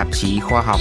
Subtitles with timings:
[0.00, 0.80] tạp chí khoa học.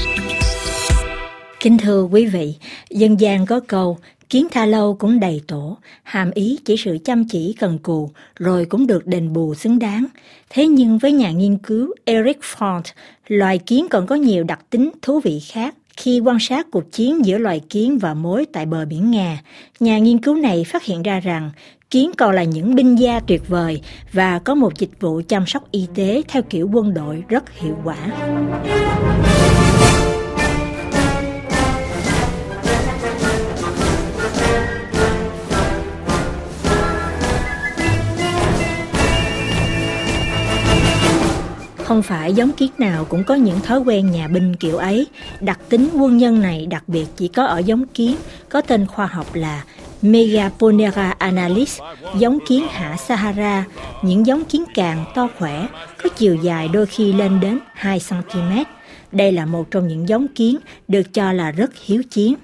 [1.60, 2.56] Kính thưa quý vị,
[2.90, 3.98] dân gian có câu
[4.30, 8.66] kiến tha lâu cũng đầy tổ, hàm ý chỉ sự chăm chỉ cần cù rồi
[8.66, 10.06] cũng được đền bù xứng đáng.
[10.50, 12.82] Thế nhưng với nhà nghiên cứu Eric Font,
[13.28, 15.76] loài kiến còn có nhiều đặc tính thú vị khác.
[15.98, 19.42] Khi quan sát cuộc chiến giữa loài kiến và mối tại bờ biển Nga,
[19.80, 21.52] nhà nghiên cứu này phát hiện ra rằng
[21.90, 23.82] kiến còn là những binh gia tuyệt vời
[24.14, 27.76] và có một dịch vụ chăm sóc y tế theo kiểu quân đội rất hiệu
[27.84, 27.98] quả.
[41.78, 45.08] Không phải giống kiến nào cũng có những thói quen nhà binh kiểu ấy.
[45.40, 48.16] Đặc tính quân nhân này đặc biệt chỉ có ở giống kiến,
[48.50, 49.64] có tên khoa học là
[50.02, 51.80] Megaponera analis,
[52.18, 53.66] giống kiến hạ Sahara,
[54.02, 55.68] những giống kiến càng to khỏe,
[56.04, 58.64] có chiều dài đôi khi lên đến 2 cm.
[59.12, 60.58] Đây là một trong những giống kiến
[60.88, 62.36] được cho là rất hiếu chiến.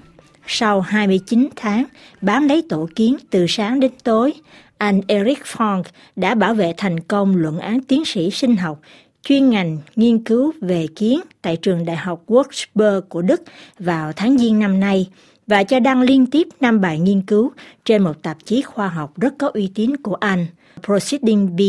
[0.46, 1.84] Sau 29 tháng
[2.20, 4.32] bám lấy tổ kiến từ sáng đến tối,
[4.78, 5.82] anh Eric Fong
[6.16, 8.80] đã bảo vệ thành công luận án tiến sĩ sinh học
[9.22, 13.42] chuyên ngành nghiên cứu về kiến tại trường đại học Würzburg của Đức
[13.78, 15.06] vào tháng Giêng năm nay
[15.46, 17.52] và cho đăng liên tiếp 5 bài nghiên cứu
[17.84, 20.46] trên một tạp chí khoa học rất có uy tín của Anh,
[20.84, 21.60] Proceeding B.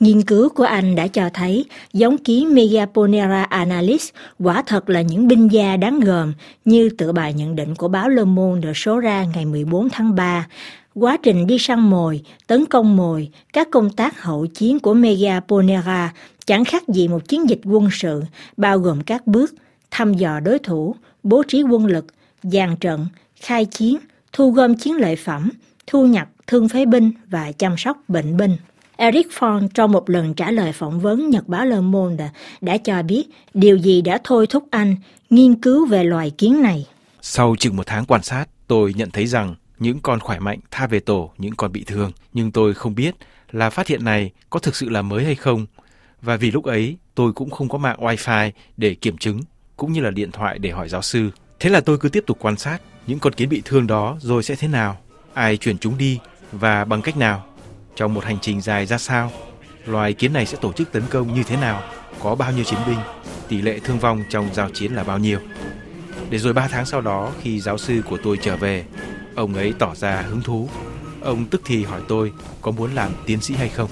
[0.00, 5.28] Nghiên cứu của anh đã cho thấy giống kiến Megaponera analis quả thật là những
[5.28, 6.32] binh gia đáng gờm
[6.64, 10.14] như tựa bài nhận định của báo Le Monde được số ra ngày 14 tháng
[10.14, 10.46] 3.
[10.94, 16.12] Quá trình đi săn mồi, tấn công mồi, các công tác hậu chiến của Megaponera
[16.46, 18.22] chẳng khác gì một chiến dịch quân sự
[18.56, 19.54] bao gồm các bước
[19.90, 22.06] thăm dò đối thủ, bố trí quân lực,
[22.52, 23.06] dàn trận,
[23.40, 23.98] khai chiến,
[24.32, 25.50] thu gom chiến lợi phẩm,
[25.86, 28.56] thu nhặt thương phế binh và chăm sóc bệnh binh.
[28.96, 32.30] Eric Ford trong một lần trả lời phỏng vấn Nhật báo Le Monde
[32.60, 34.96] đã cho biết điều gì đã thôi thúc anh
[35.30, 36.86] nghiên cứu về loài kiến này.
[37.20, 40.86] Sau chừng một tháng quan sát, tôi nhận thấy rằng những con khỏe mạnh tha
[40.86, 43.14] về tổ những con bị thương, nhưng tôi không biết
[43.52, 45.66] là phát hiện này có thực sự là mới hay không.
[46.22, 49.40] Và vì lúc ấy tôi cũng không có mạng wifi để kiểm chứng,
[49.76, 51.30] cũng như là điện thoại để hỏi giáo sư.
[51.60, 54.42] Thế là tôi cứ tiếp tục quan sát những con kiến bị thương đó rồi
[54.42, 54.98] sẽ thế nào,
[55.34, 56.18] ai chuyển chúng đi
[56.52, 57.46] và bằng cách nào,
[57.96, 59.32] trong một hành trình dài ra sao,
[59.86, 61.82] loài kiến này sẽ tổ chức tấn công như thế nào,
[62.22, 62.98] có bao nhiêu chiến binh,
[63.48, 65.38] tỷ lệ thương vong trong giao chiến là bao nhiêu.
[66.30, 68.84] Để rồi 3 tháng sau đó khi giáo sư của tôi trở về,
[69.34, 70.68] ông ấy tỏ ra hứng thú.
[71.20, 73.90] Ông tức thì hỏi tôi có muốn làm tiến sĩ hay không.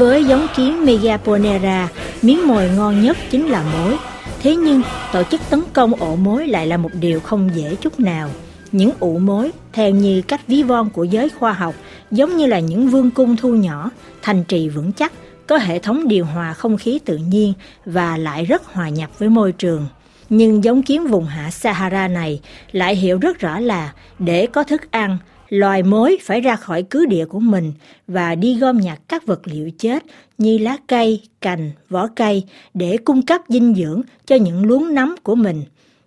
[0.00, 1.88] Với giống kiến Megaponera,
[2.22, 3.96] miếng mồi ngon nhất chính là mối.
[4.42, 8.00] Thế nhưng, tổ chức tấn công ổ mối lại là một điều không dễ chút
[8.00, 8.30] nào.
[8.72, 11.74] Những ụ mối, theo như cách ví von của giới khoa học,
[12.10, 13.90] giống như là những vương cung thu nhỏ,
[14.22, 15.12] thành trì vững chắc,
[15.46, 17.52] có hệ thống điều hòa không khí tự nhiên
[17.84, 19.86] và lại rất hòa nhập với môi trường.
[20.28, 22.40] Nhưng giống kiến vùng hạ Sahara này
[22.72, 25.18] lại hiểu rất rõ là để có thức ăn,
[25.50, 27.72] loài mối phải ra khỏi cứ địa của mình
[28.06, 30.04] và đi gom nhặt các vật liệu chết
[30.38, 32.44] như lá cây, cành, vỏ cây
[32.74, 35.62] để cung cấp dinh dưỡng cho những luống nấm của mình.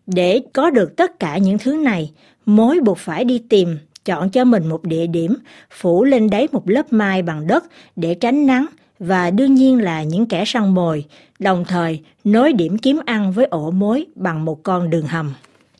[0.07, 2.11] Để có được tất cả những thứ này,
[2.45, 5.35] mối buộc phải đi tìm, chọn cho mình một địa điểm,
[5.71, 7.63] phủ lên đấy một lớp mai bằng đất
[7.95, 8.65] để tránh nắng
[8.99, 11.05] và đương nhiên là những kẻ săn mồi,
[11.39, 15.33] đồng thời nối điểm kiếm ăn với ổ mối bằng một con đường hầm.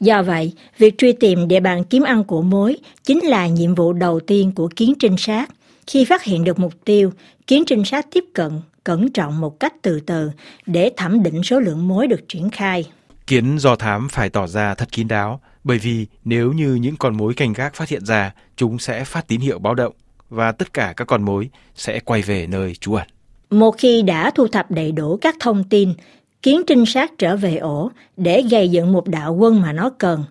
[0.04, 3.94] Do vậy, việc truy tìm địa bàn kiếm ăn của mối chính là nhiệm vụ
[3.94, 5.50] đầu tiên của kiến trinh sát.
[5.88, 7.12] Khi phát hiện được mục tiêu,
[7.48, 8.52] kiến trinh sát tiếp cận,
[8.84, 10.32] cẩn trọng một cách từ từ
[10.66, 12.86] để thẩm định số lượng mối được triển khai.
[13.28, 17.18] Kiến do thám phải tỏ ra thật kín đáo, bởi vì nếu như những con
[17.18, 19.94] mối canh gác phát hiện ra, chúng sẽ phát tín hiệu báo động
[20.30, 23.08] và tất cả các con mối sẽ quay về nơi trú ẩn.
[23.50, 25.94] Một khi đã thu thập đầy đủ các thông tin,
[26.44, 30.24] kiến trinh sát trở về ổ để gây dựng một đạo quân mà nó cần.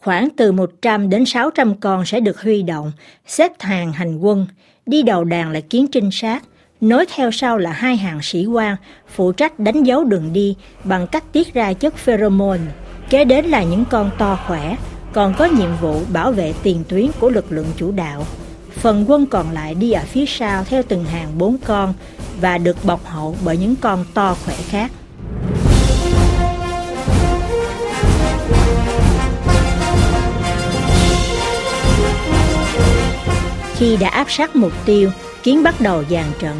[0.00, 2.92] Khoảng từ 100 đến 600 con sẽ được huy động,
[3.26, 4.46] xếp hàng hành quân.
[4.86, 6.42] Đi đầu đàn là kiến trinh sát,
[6.80, 8.76] nối theo sau là hai hàng sĩ quan
[9.14, 12.60] phụ trách đánh dấu đường đi bằng cách tiết ra chất pheromone.
[13.10, 14.76] Kế đến là những con to khỏe,
[15.12, 18.26] còn có nhiệm vụ bảo vệ tiền tuyến của lực lượng chủ đạo.
[18.70, 21.94] Phần quân còn lại đi ở phía sau theo từng hàng bốn con
[22.40, 24.90] và được bọc hậu bởi những con to khỏe khác.
[33.80, 35.10] Khi đã áp sát mục tiêu,
[35.42, 36.56] kiến bắt đầu dàn trận.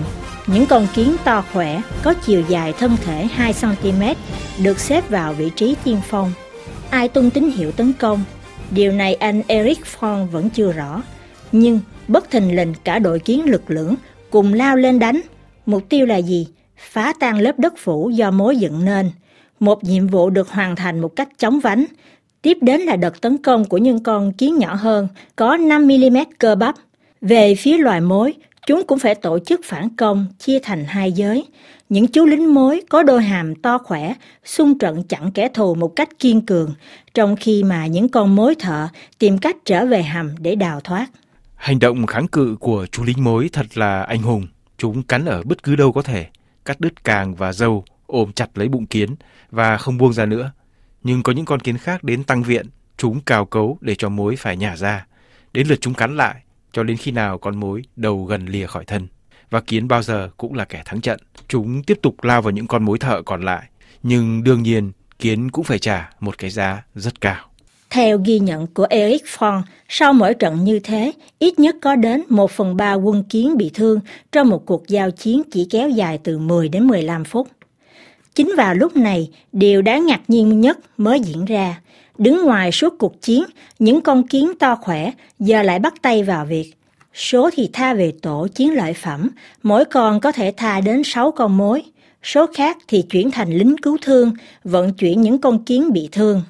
[0.47, 4.15] Những con kiến to khỏe, có chiều dài thân thể 2cm,
[4.63, 6.33] được xếp vào vị trí tiên phong.
[6.91, 8.25] Ai tung tín hiệu tấn công?
[8.71, 11.03] Điều này anh Eric Fong vẫn chưa rõ.
[11.53, 13.95] Nhưng bất thình lình cả đội kiến lực lưỡng
[14.31, 15.21] cùng lao lên đánh.
[15.67, 16.49] Mục tiêu là gì?
[16.77, 19.11] Phá tan lớp đất phủ do mối dựng nên.
[19.59, 21.85] Một nhiệm vụ được hoàn thành một cách chóng vánh.
[22.43, 26.55] Tiếp đến là đợt tấn công của những con kiến nhỏ hơn, có 5mm cơ
[26.55, 26.75] bắp.
[27.21, 28.35] Về phía loài mối,
[28.67, 31.47] chúng cũng phải tổ chức phản công, chia thành hai giới.
[31.89, 34.15] Những chú lính mối có đôi hàm to khỏe,
[34.45, 36.75] xung trận chặn kẻ thù một cách kiên cường,
[37.15, 38.89] trong khi mà những con mối thợ
[39.19, 41.07] tìm cách trở về hầm để đào thoát.
[41.57, 44.47] Hành động kháng cự của chú lính mối thật là anh hùng.
[44.79, 46.27] Chúng cắn ở bất cứ đâu có thể,
[46.65, 49.11] cắt đứt càng và dâu, ôm chặt lấy bụng kiến
[49.51, 50.53] và không buông ra nữa.
[51.03, 54.37] Nhưng có những con kiến khác đến tăng viện, chúng cào cấu để cho mối
[54.37, 55.07] phải nhả ra.
[55.53, 56.35] Đến lượt chúng cắn lại,
[56.73, 59.09] cho đến khi nào con mối đầu gần lìa khỏi thân.
[59.51, 61.21] Và kiến bao giờ cũng là kẻ thắng trận.
[61.49, 63.67] Chúng tiếp tục lao vào những con mối thợ còn lại.
[64.03, 67.47] Nhưng đương nhiên, kiến cũng phải trả một cái giá rất cao.
[67.91, 72.23] Theo ghi nhận của Eric Fromm, sau mỗi trận như thế, ít nhất có đến
[72.29, 74.01] 1 phần 3 quân kiến bị thương
[74.33, 77.49] trong một cuộc giao chiến chỉ kéo dài từ 10 đến 15 phút.
[78.35, 81.81] Chính vào lúc này, điều đáng ngạc nhiên nhất mới diễn ra.
[82.21, 83.45] Đứng ngoài suốt cuộc chiến,
[83.79, 86.73] những con kiến to khỏe giờ lại bắt tay vào việc.
[87.15, 89.29] Số thì tha về tổ chiến lợi phẩm,
[89.63, 91.83] mỗi con có thể tha đến 6 con mối.
[92.23, 94.33] Số khác thì chuyển thành lính cứu thương,
[94.65, 96.43] vận chuyển những con kiến bị thương.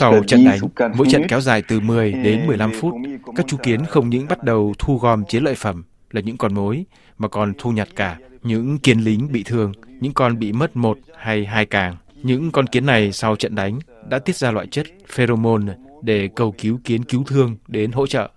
[0.00, 0.58] Sau trận đánh,
[0.94, 2.94] mỗi trận kéo dài từ 10 đến 15 phút,
[3.36, 6.54] các chú kiến không những bắt đầu thu gom chiến lợi phẩm là những con
[6.54, 6.84] mối,
[7.18, 10.98] mà còn thu nhặt cả những kiến lính bị thương, những con bị mất một
[11.16, 11.96] hay hai càng.
[12.26, 13.78] Những con kiến này sau trận đánh
[14.08, 18.30] đã tiết ra loại chất pheromone để cầu cứu kiến cứu thương đến hỗ trợ.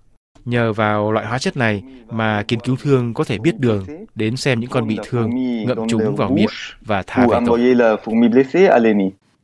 [0.46, 4.36] Nhờ vào loại hóa chất này mà kiến cứu thương có thể biết đường đến
[4.38, 5.30] xem những con bị thương,
[5.68, 6.50] ngậm chúng vào miệng
[6.82, 7.58] và thả về tổ.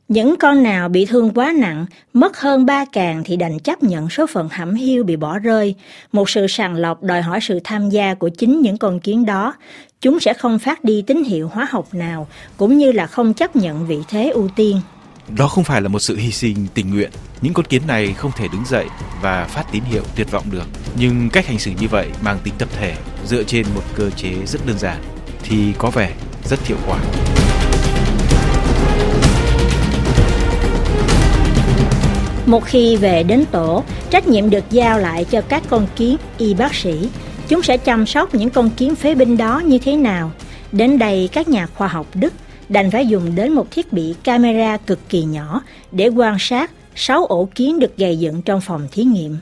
[0.08, 4.08] Những con nào bị thương quá nặng, mất hơn ba càng thì đành chấp nhận
[4.08, 5.74] số phận hẩm hiu bị bỏ rơi.
[6.12, 9.54] Một sự sàng lọc đòi hỏi sự tham gia của chính những con kiến đó.
[10.00, 13.56] Chúng sẽ không phát đi tín hiệu hóa học nào, cũng như là không chấp
[13.56, 14.80] nhận vị thế ưu tiên.
[15.36, 17.10] Đó không phải là một sự hy sinh tình nguyện.
[17.40, 18.86] Những con kiến này không thể đứng dậy
[19.22, 20.66] và phát tín hiệu tuyệt vọng được.
[20.98, 24.32] Nhưng cách hành xử như vậy mang tính tập thể, dựa trên một cơ chế
[24.46, 25.02] rất đơn giản,
[25.42, 26.12] thì có vẻ
[26.44, 26.98] rất hiệu quả.
[32.46, 36.54] Một khi về đến tổ, trách nhiệm được giao lại cho các con kiến y
[36.54, 37.08] bác sĩ.
[37.48, 40.32] Chúng sẽ chăm sóc những con kiến phế binh đó như thế nào.
[40.72, 42.32] Đến đây các nhà khoa học Đức
[42.68, 45.62] đành phải dùng đến một thiết bị camera cực kỳ nhỏ
[45.92, 49.36] để quan sát 6 ổ kiến được gây dựng trong phòng thí nghiệm.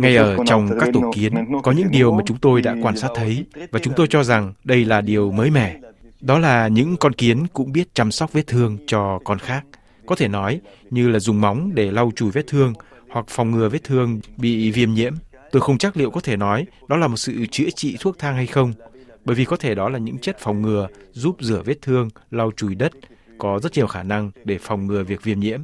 [0.00, 3.08] Ngay ở trong các tổ kiến, có những điều mà chúng tôi đã quan sát
[3.14, 5.76] thấy và chúng tôi cho rằng đây là điều mới mẻ.
[6.20, 9.64] Đó là những con kiến cũng biết chăm sóc vết thương cho con khác.
[10.06, 10.60] Có thể nói
[10.90, 12.72] như là dùng móng để lau chùi vết thương
[13.10, 15.14] hoặc phòng ngừa vết thương bị viêm nhiễm.
[15.52, 18.34] Tôi không chắc liệu có thể nói đó là một sự chữa trị thuốc thang
[18.34, 18.72] hay không,
[19.24, 22.50] bởi vì có thể đó là những chất phòng ngừa giúp rửa vết thương, lau
[22.56, 22.92] chùi đất,
[23.38, 25.60] có rất nhiều khả năng để phòng ngừa việc viêm nhiễm.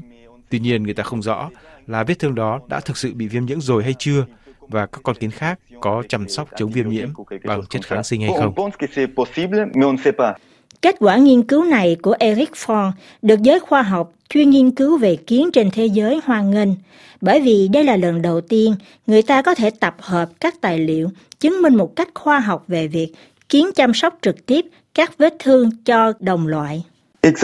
[0.50, 1.50] Tuy nhiên người ta không rõ
[1.86, 4.26] là vết thương đó đã thực sự bị viêm nhiễm rồi hay chưa
[4.60, 7.08] và các con kiến khác có chăm sóc chống viêm nhiễm
[7.44, 8.54] bằng chất kháng sinh hay không.
[10.82, 12.92] Kết quả nghiên cứu này của Eric Ford
[13.22, 16.68] được giới khoa học chuyên nghiên cứu về kiến trên thế giới hoan nghênh,
[17.20, 18.74] bởi vì đây là lần đầu tiên
[19.06, 21.10] người ta có thể tập hợp các tài liệu
[21.40, 23.12] chứng minh một cách khoa học về việc
[23.48, 26.84] kiến chăm sóc trực tiếp các vết thương cho đồng loại.
[27.22, 27.36] Chính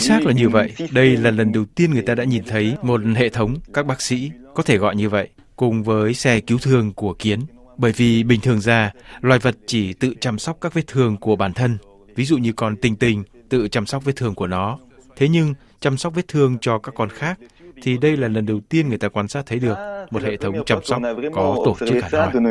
[0.00, 0.72] xác là như vậy.
[0.92, 4.02] Đây là lần đầu tiên người ta đã nhìn thấy một hệ thống các bác
[4.02, 7.40] sĩ, có thể gọi như vậy, cùng với xe cứu thương của kiến.
[7.76, 11.36] Bởi vì bình thường ra, loài vật chỉ tự chăm sóc các vết thương của
[11.36, 11.78] bản thân.
[12.14, 14.78] Ví dụ như con tinh tinh tự chăm sóc vết thương của nó.
[15.16, 17.38] Thế nhưng, chăm sóc vết thương cho các con khác
[17.82, 19.76] thì đây là lần đầu tiên người ta quan sát thấy được
[20.10, 21.02] một hệ thống chăm sóc
[21.32, 22.42] có tổ chức hẳn hoi.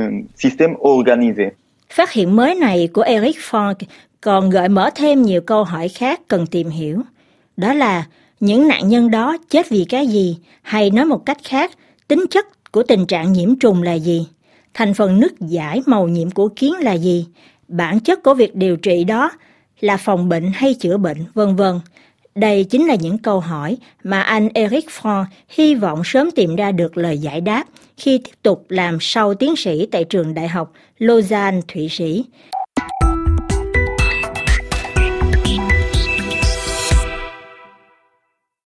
[1.89, 3.75] Phát hiện mới này của Eric Ford
[4.21, 7.01] còn gợi mở thêm nhiều câu hỏi khác cần tìm hiểu.
[7.57, 8.05] Đó là
[8.39, 11.71] những nạn nhân đó chết vì cái gì, hay nói một cách khác,
[12.07, 14.27] tính chất của tình trạng nhiễm trùng là gì?
[14.73, 17.27] Thành phần nước giải màu nhiệm của kiến là gì?
[17.67, 19.31] Bản chất của việc điều trị đó
[19.79, 21.79] là phòng bệnh hay chữa bệnh, vân vân.
[22.35, 26.71] Đây chính là những câu hỏi mà anh Eric Fromm hy vọng sớm tìm ra
[26.71, 27.63] được lời giải đáp
[27.97, 32.25] khi tiếp tục làm sau tiến sĩ tại trường đại học Lausanne, Thụy Sĩ.